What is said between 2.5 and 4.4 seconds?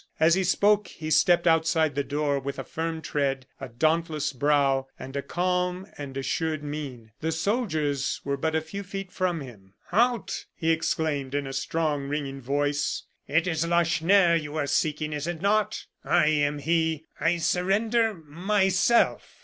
a firm tread, a dauntless